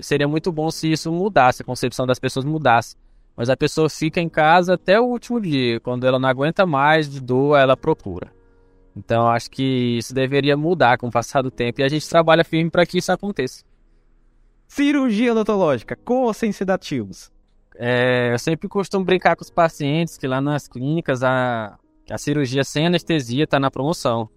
[0.00, 2.96] seria muito bom se isso mudasse, a concepção das pessoas mudasse.
[3.36, 5.80] Mas a pessoa fica em casa até o último dia.
[5.80, 8.30] Quando ela não aguenta mais de dor, ela procura.
[8.94, 12.44] Então acho que isso deveria mudar com o passar do tempo e a gente trabalha
[12.44, 13.64] firme para que isso aconteça.
[14.68, 17.31] Cirurgia odontológica, com ou sem sedativos?
[17.84, 21.76] É, eu sempre costumo brincar com os pacientes que lá nas clínicas a,
[22.08, 24.28] a cirurgia sem anestesia está na promoção.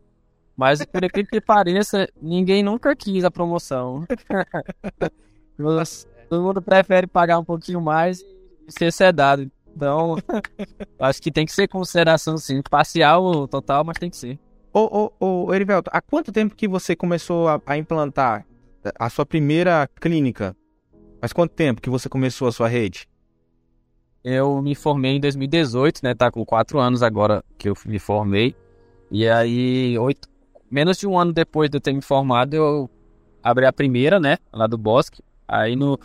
[0.57, 4.03] Mas por aquilo que pareça, ninguém nunca quis a promoção.
[6.27, 9.47] Todo mundo prefere pagar um pouquinho mais e ser sedado.
[9.75, 10.15] Então,
[10.97, 12.63] acho que tem que ser consideração sim.
[12.67, 14.39] Parcial, total, mas tem que ser.
[14.73, 18.43] Ô, ô, ô, Erivelto, há quanto tempo que você começou a, a implantar
[18.97, 20.57] a sua primeira clínica?
[21.21, 23.07] Faz quanto tempo que você começou a sua rede?
[24.27, 26.15] Eu me formei em 2018, né?
[26.15, 28.55] Tá com quatro anos agora que eu me formei.
[29.11, 30.27] E aí, oito,
[30.69, 32.89] menos de um ano depois de eu ter me formado, eu
[33.43, 34.39] abri a primeira, né?
[34.51, 35.21] Lá do Bosque.
[35.47, 35.99] Aí, no,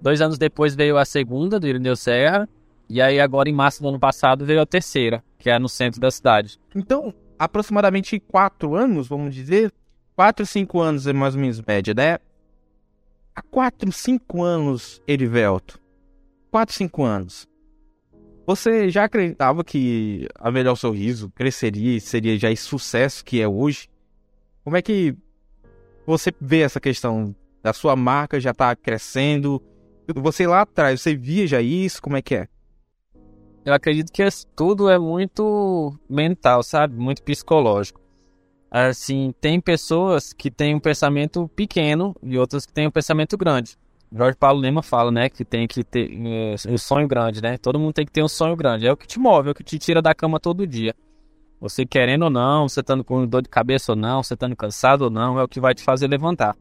[0.00, 2.48] dois anos depois veio a segunda, do Irineu Serra.
[2.88, 6.00] E aí, agora em março do ano passado, veio a terceira, que é no centro
[6.00, 6.60] da cidade.
[6.72, 9.72] Então, aproximadamente quatro anos, vamos dizer.
[10.14, 12.18] Quatro, cinco anos é mais ou menos média, né?
[13.34, 15.80] Há quatro, cinco anos, Erivelto.
[16.48, 17.48] Quatro, cinco anos.
[18.46, 23.48] Você já acreditava que a Melhor Sorriso cresceria e seria já esse sucesso que é
[23.48, 23.88] hoje?
[24.62, 25.16] Como é que
[26.06, 29.60] você vê essa questão da sua marca já está crescendo
[30.14, 32.00] Você lá atrás, você via já isso?
[32.00, 32.48] Como é que é?
[33.64, 34.22] Eu acredito que
[34.54, 36.94] tudo é muito mental, sabe?
[36.94, 38.00] Muito psicológico.
[38.70, 43.76] Assim, tem pessoas que têm um pensamento pequeno e outras que têm um pensamento grande.
[44.12, 46.10] Jorge Paulo Lema fala, né, que tem que ter
[46.68, 47.58] o um sonho grande, né?
[47.58, 48.86] Todo mundo tem que ter um sonho grande.
[48.86, 50.94] É o que te move, é o que te tira da cama todo dia.
[51.60, 55.02] Você querendo ou não, você estando com dor de cabeça ou não, você estando cansado
[55.02, 56.54] ou não, é o que vai te fazer levantar.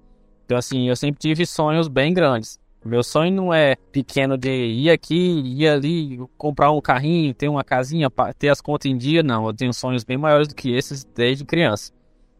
[0.45, 2.60] Então, assim, eu sempre tive sonhos bem grandes.
[2.84, 7.63] Meu sonho não é pequeno de ir aqui, ir ali, comprar um carrinho, ter uma
[7.63, 9.23] casinha, ter as contas em dia.
[9.23, 11.91] Não, eu tenho sonhos bem maiores do que esses desde criança.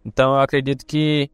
[0.06, 1.32] Então, eu acredito que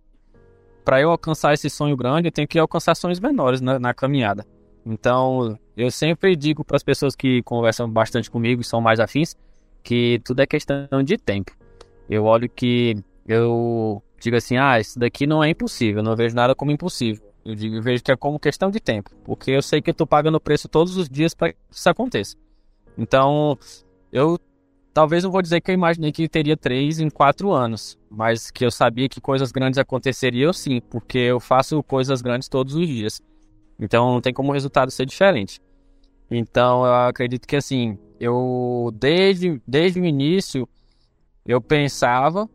[0.84, 4.46] para eu alcançar esse sonho grande, eu tenho que alcançar sonhos menores na, na caminhada.
[4.86, 9.36] Então, eu sempre digo para as pessoas que conversam bastante comigo e são mais afins
[9.84, 11.52] que tudo é questão de tempo.
[12.10, 12.96] Eu olho que
[13.28, 17.24] eu digo assim, ah, isso daqui não é impossível, eu não vejo nada como impossível.
[17.44, 19.94] Eu, digo, eu vejo que é como questão de tempo, porque eu sei que eu
[19.94, 22.36] estou pagando preço todos os dias para que isso aconteça.
[22.98, 23.58] Então,
[24.12, 24.38] eu
[24.94, 28.66] Talvez não vou dizer que eu imaginei que teria três em quatro anos, mas que
[28.66, 33.22] eu sabia que coisas grandes aconteceriam sim, porque eu faço coisas grandes todos os dias.
[33.80, 35.62] Então não tem como o resultado ser diferente.
[36.30, 40.68] Então eu acredito que assim, eu desde, desde o início
[41.46, 42.50] eu pensava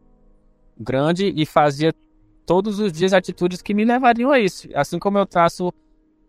[0.79, 1.95] grande e fazia
[2.45, 4.69] todos os dias atitudes que me levariam a isso.
[4.75, 5.73] Assim como eu traço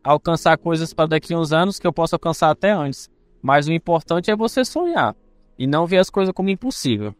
[0.02, 3.10] alcançar coisas para daqui a uns anos que eu posso alcançar até antes.
[3.42, 5.14] Mas o importante é você sonhar
[5.58, 7.16] e não ver as coisas como impossível.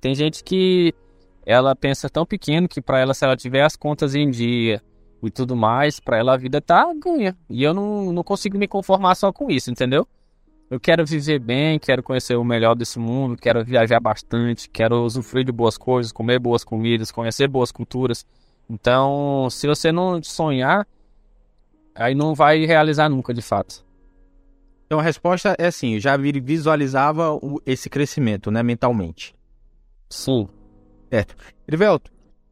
[0.00, 0.94] Tem gente que
[1.44, 4.82] ela pensa tão pequeno que para ela se ela tiver as contas em dia
[5.22, 7.36] e tudo mais, para ela a vida tá ganha.
[7.48, 10.06] E eu não, não consigo me conformar só com isso, entendeu?
[10.70, 15.44] Eu quero viver bem, quero conhecer o melhor desse mundo, quero viajar bastante, quero usufruir
[15.44, 18.24] de boas coisas, comer boas comidas, conhecer boas culturas.
[18.68, 20.86] Então, se você não sonhar,
[21.92, 23.84] aí não vai realizar nunca, de fato.
[24.90, 29.36] Então a resposta é sim, eu já visualizava o, esse crescimento, né, mentalmente.
[30.08, 30.48] Sim.
[31.08, 31.36] Certo.
[31.68, 32.10] Erivelto,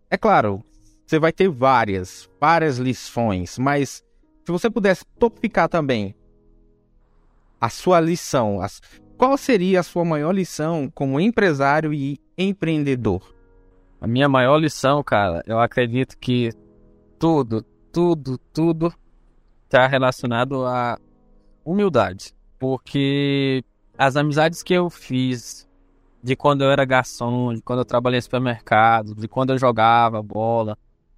[0.09, 0.63] é claro,
[1.05, 4.05] você vai ter várias, várias lições, mas
[4.45, 6.15] se você pudesse topificar também
[7.61, 8.81] a sua lição, as,
[9.17, 13.35] qual seria a sua maior lição como empresário e empreendedor?
[14.01, 16.51] A minha maior lição, cara, eu acredito que
[17.19, 18.95] tudo, tudo, tudo
[19.65, 21.01] está relacionado a
[21.71, 22.35] humildade.
[22.59, 23.63] Porque
[23.97, 25.69] as amizades que eu fiz
[26.23, 30.23] de quando eu era garçom, de quando eu trabalhei em supermercado, de quando eu jogava
[30.23, 30.77] bola,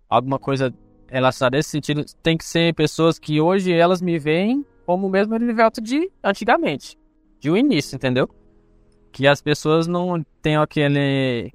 [0.08, 0.74] alguma coisa
[1.08, 5.10] relacionada a esse sentido, tem que ser pessoas que hoje elas me veem como o
[5.10, 6.98] mesmo Erivelto de antigamente,
[7.38, 8.28] de o um início, entendeu?
[9.12, 11.52] Que as pessoas não tenham aquele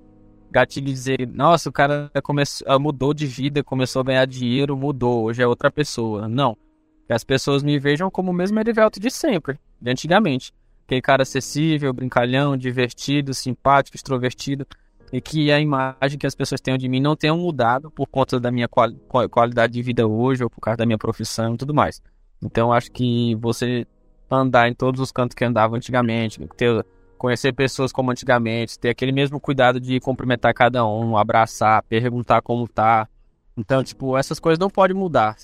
[0.49, 5.25] gatilho de dizer, nossa, o cara começou, mudou de vida, começou a ganhar dinheiro, mudou,
[5.25, 6.27] hoje é outra pessoa.
[6.27, 6.58] Não
[7.07, 10.53] que as pessoas me vejam como o mesmo Erivelto de sempre, de antigamente.
[10.85, 14.67] Aquele cara acessível, brincalhão, divertido, simpático, extrovertido.
[15.11, 18.39] E que a imagem que as pessoas tenham de mim não tenha mudado por conta
[18.39, 18.97] da minha quali
[19.29, 22.01] qualidade de vida hoje ou por causa da minha profissão e tudo mais.
[22.41, 23.87] Então acho que você
[24.29, 26.85] andar em todos os cantos que andava antigamente, ter,
[27.17, 32.67] conhecer pessoas como antigamente, ter aquele mesmo cuidado de cumprimentar cada um, abraçar, perguntar como
[32.67, 33.07] tá.
[33.55, 35.35] Então, tipo, essas coisas não podem mudar.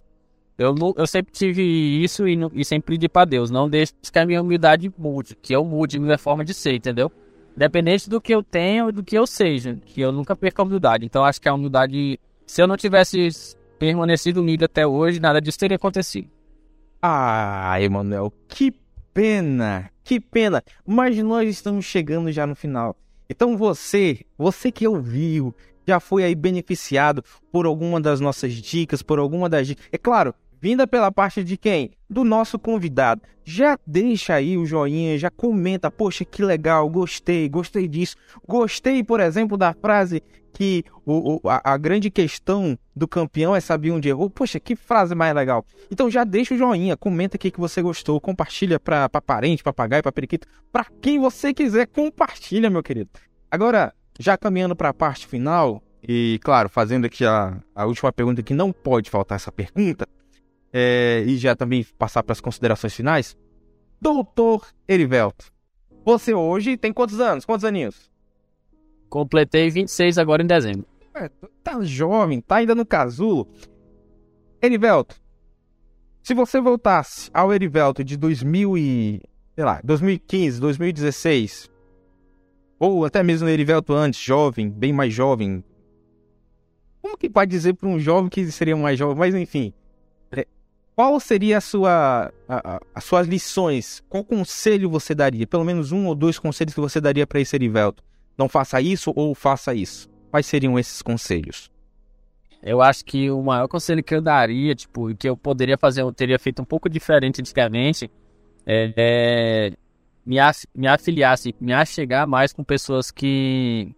[0.61, 1.63] Eu, eu sempre tive
[2.03, 5.53] isso e, e sempre pedi para Deus, não deixe que a minha humildade mude, que
[5.53, 7.11] eu mude minha forma de ser, entendeu?
[7.55, 10.65] Independente do que eu tenho e do que eu seja, que eu nunca perca a
[10.65, 11.03] humildade.
[11.03, 15.57] Então acho que a humildade, se eu não tivesse permanecido humilde até hoje, nada disso
[15.57, 16.29] teria acontecido.
[17.01, 18.71] Ah, Emanuel, que
[19.11, 20.63] pena, que pena.
[20.85, 22.95] Mas nós estamos chegando já no final.
[23.27, 25.55] Então você, você que ouviu,
[25.87, 29.87] já foi aí beneficiado por alguma das nossas dicas, por alguma das dicas.
[29.91, 31.91] É claro, vinda pela parte de quem?
[32.07, 33.23] Do nosso convidado.
[33.43, 38.15] Já deixa aí o joinha, já comenta, poxa, que legal, gostei, gostei disso.
[38.47, 40.21] Gostei, por exemplo, da frase
[40.53, 44.29] que o, o a, a, grande questão do campeão é saber onde errou.
[44.29, 45.65] Poxa, que frase mais legal.
[45.89, 50.11] Então já deixa o joinha, comenta o que você gostou, compartilha para parente, papagaio, para
[50.11, 53.09] periquito, para quem você quiser, compartilha, meu querido.
[53.49, 58.43] Agora, já caminhando para a parte final, e claro, fazendo aqui a, a última pergunta
[58.43, 60.07] que não pode faltar essa pergunta,
[60.73, 63.37] é, e já também passar para as considerações finais.
[63.99, 65.51] Doutor Erivelto,
[66.03, 67.45] você hoje tem quantos anos?
[67.45, 68.09] Quantos aninhos?
[69.09, 70.85] Completei 26 agora em dezembro.
[71.13, 71.29] É,
[71.63, 73.47] tá jovem, tá ainda no casulo.
[74.61, 75.15] Erivelto,
[76.23, 79.21] se você voltasse ao Erivelto de 2000 e,
[79.55, 81.69] sei lá, 2015, 2016,
[82.79, 85.63] ou até mesmo no Erivelto antes, jovem, bem mais jovem,
[87.01, 89.17] como que pode dizer para um jovem que seria mais jovem?
[89.17, 89.73] Mas enfim,
[90.95, 94.03] qual seria a sua, a, a, as suas lições?
[94.09, 95.47] Qual conselho você daria?
[95.47, 98.03] Pelo menos um ou dois conselhos que você daria para esse Erivelto.
[98.37, 100.09] Não faça isso ou faça isso.
[100.29, 101.71] Quais seriam esses conselhos?
[102.61, 106.13] Eu acho que o maior conselho que eu daria, tipo, que eu poderia fazer, eu
[106.13, 108.09] teria feito um pouco diferente antigamente,
[108.65, 109.71] é, é
[110.25, 110.37] me,
[110.75, 113.95] me afiliar, assim, me achegar mais com pessoas que,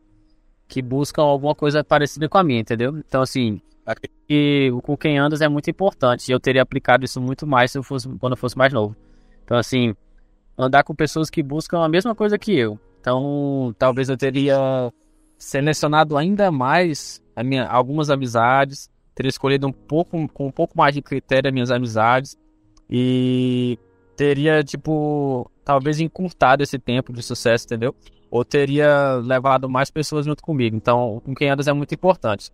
[0.68, 2.98] que buscam alguma coisa parecida com a minha, entendeu?
[2.98, 3.62] Então, assim,
[4.28, 6.32] que com quem andas é muito importante.
[6.32, 8.96] Eu teria aplicado isso muito mais se eu fosse, quando eu fosse mais novo.
[9.44, 9.94] Então, assim,
[10.58, 12.80] andar com pessoas que buscam a mesma coisa que eu.
[13.00, 14.58] Então, talvez eu teria
[15.38, 21.02] selecionado ainda mais minha, algumas amizades, teria escolhido um pouco com um pouco mais de
[21.02, 22.38] critério as minhas amizades
[22.90, 23.78] e
[24.16, 27.96] teria tipo talvez encurtado esse tempo de sucesso, entendeu?
[28.30, 30.76] Ou teria levado mais pessoas junto comigo.
[30.76, 32.52] Então, com quem andas é muito importante.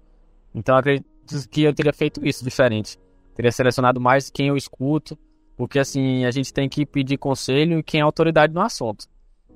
[0.53, 1.05] Então, acredito
[1.49, 2.97] que eu teria feito isso diferente.
[3.35, 5.17] Teria selecionado mais quem eu escuto,
[5.55, 9.07] porque assim, a gente tem que pedir conselho e quem é autoridade no assunto.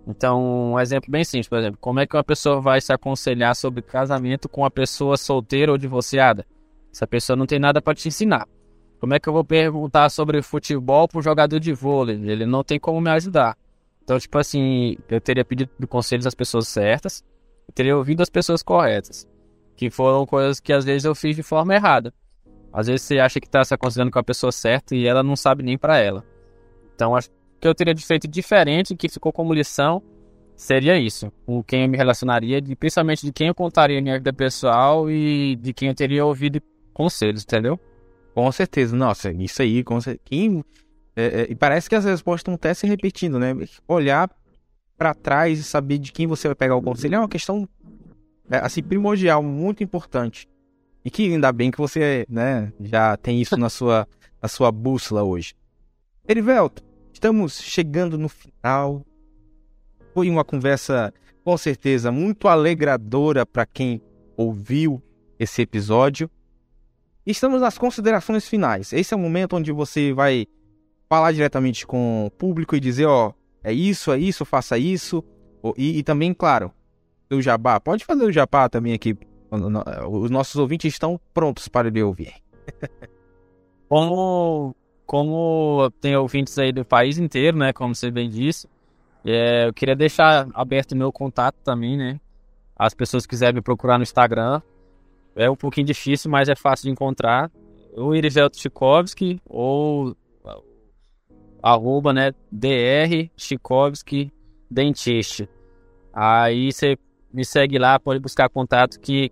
[0.06, 3.56] Então, um exemplo bem simples, por exemplo, como é que uma pessoa vai se aconselhar
[3.56, 6.46] sobre casamento com uma pessoa solteira ou divorciada?
[6.94, 8.48] Essa pessoa não tem nada para te ensinar.
[9.00, 12.16] Como é que eu vou perguntar sobre futebol para um jogador de vôlei?
[12.16, 13.58] Ele não tem como me ajudar.
[14.04, 17.24] Então, tipo assim, eu teria pedido conselhos às pessoas certas,
[17.68, 19.28] eu teria ouvido as pessoas corretas,
[19.76, 22.14] que foram coisas que às vezes eu fiz de forma errada.
[22.72, 25.36] Às vezes você acha que está se aconselhando com a pessoa certa e ela não
[25.36, 26.26] sabe nem para ela.
[26.96, 30.02] Então, acho que eu teria feito diferente, que ficou como lição,
[30.56, 31.32] seria isso.
[31.46, 35.56] Com quem eu me relacionaria, de, principalmente de quem eu contaria minha vida pessoal e
[35.56, 36.62] de quem eu teria ouvido
[36.94, 37.80] conselhos, entendeu?
[38.34, 40.66] Com certeza, nossa, isso aí, com certeza.
[41.16, 43.54] É, é, e parece que as respostas estão até se repetindo, né?
[43.88, 44.30] Olhar
[44.98, 47.68] para trás e saber de quem você vai pegar o conselho é uma questão
[48.50, 50.48] é, assim primordial, muito importante.
[51.06, 54.08] E que ainda bem que você, né, já tem isso na sua,
[54.42, 55.54] na sua bússola hoje.
[56.28, 59.06] Erivelto, Estamos chegando no final.
[60.14, 64.02] Foi uma conversa, com certeza, muito alegradora para quem
[64.36, 65.02] ouviu
[65.40, 66.30] esse episódio.
[67.26, 68.92] Estamos nas considerações finais.
[68.92, 70.46] Esse é o momento onde você vai
[71.08, 73.32] falar diretamente com o público e dizer: ó,
[73.64, 75.24] é isso, é isso, faça isso.
[75.78, 76.74] E, e também, claro,
[77.34, 77.80] o jabá.
[77.80, 79.18] Pode fazer o jabá também aqui.
[80.10, 82.34] Os nossos ouvintes estão prontos para lhe ouvir.
[83.88, 87.72] Como como tem ouvintes aí do país inteiro, né?
[87.72, 88.68] Como você bem disse,
[89.24, 92.20] é, eu queria deixar aberto meu contato também, né?
[92.76, 94.62] As pessoas quiserem me procurar no Instagram.
[95.36, 97.52] É um pouquinho difícil, mas é fácil de encontrar.
[97.96, 100.16] O Irivelto Chikovski ou
[101.62, 102.34] arroba, né?
[102.52, 103.30] DR
[104.70, 105.48] Dentiste.
[106.12, 106.98] Aí você
[107.34, 109.32] me segue lá, pode buscar contato que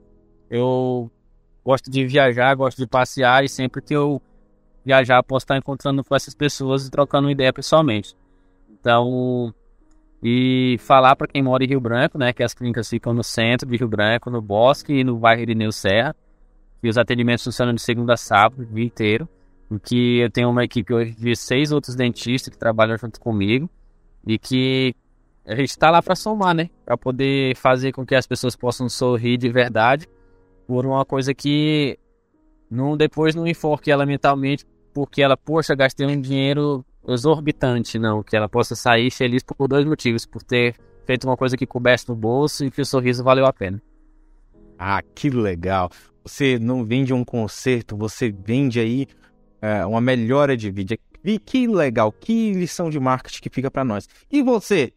[0.49, 1.09] eu
[1.63, 4.21] gosto de viajar, gosto de passear e sempre que eu
[4.83, 8.15] viajar, posso estar encontrando com essas pessoas e trocando ideia pessoalmente.
[8.69, 9.53] Então,
[10.23, 13.69] e falar para quem mora em Rio Branco, né, que as clínicas ficam no centro
[13.69, 16.15] de Rio Branco, no Bosque e no bairro Irineu Serra,
[16.81, 19.29] que os atendimentos funcionam de segunda a sábado, o dia inteiro,
[19.69, 23.69] e que eu tenho uma equipe hoje de seis outros dentistas que trabalham junto comigo
[24.25, 24.95] e que
[25.45, 28.87] a gente está lá para somar, né, para poder fazer com que as pessoas possam
[28.87, 30.07] sorrir de verdade
[30.67, 31.97] por uma coisa que
[32.69, 38.23] não, depois não enforque ela mentalmente porque ela, poxa, gastei um dinheiro exorbitante, não.
[38.23, 40.25] Que ela possa sair feliz por dois motivos.
[40.25, 40.75] Por ter
[41.05, 43.81] feito uma coisa que coubesse no bolso e que o sorriso valeu a pena.
[44.77, 45.89] Ah, que legal.
[46.23, 49.07] Você não vende um conserto, você vende aí
[49.61, 50.97] é, uma melhora de vídeo.
[51.23, 54.07] E que legal, que lição de marketing que fica para nós.
[54.31, 54.91] E você?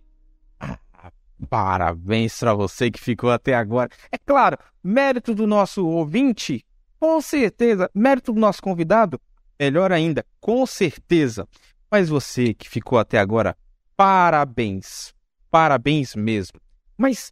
[1.44, 3.88] Parabéns para você que ficou até agora.
[4.11, 6.64] É claro, mérito do nosso ouvinte
[7.04, 7.90] com certeza.
[7.94, 9.20] Mérito do nosso convidado?
[9.61, 11.46] Melhor ainda, com certeza.
[11.90, 13.54] Mas você que ficou até agora,
[13.94, 15.14] parabéns.
[15.50, 16.59] Parabéns mesmo.
[16.96, 17.30] Mas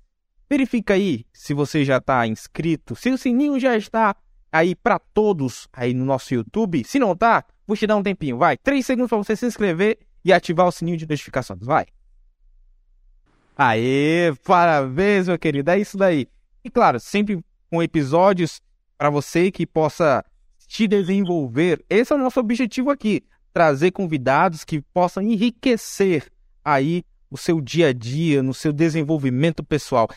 [0.49, 4.15] verifica aí se você já está inscrito, se o sininho já está
[4.53, 6.85] aí para todos aí no nosso YouTube.
[6.85, 8.59] Se não tá, vou te dar um tempinho, vai.
[8.59, 11.87] Três segundos para você se inscrever e ativar o sininho de notificações, vai.
[13.65, 15.71] Aê, parabéns, meu querido.
[15.71, 16.27] É isso daí.
[16.65, 17.41] E claro, sempre
[17.71, 18.61] com episódios
[18.99, 20.25] para você que possa
[20.67, 21.85] te desenvolver.
[21.89, 26.27] Esse é o nosso objetivo aqui, trazer convidados que possam enriquecer
[26.65, 30.09] aí o seu dia a dia, no seu desenvolvimento pessoal.